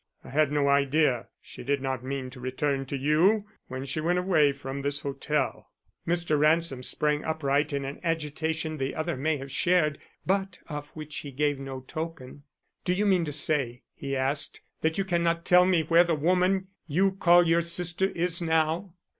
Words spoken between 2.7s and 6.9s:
to you when she went away from this hotel." Mr. Ransom